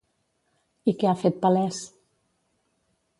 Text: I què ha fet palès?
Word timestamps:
I 0.91 0.95
què 1.03 1.09
ha 1.11 1.19
fet 1.25 1.37
palès? 1.45 1.83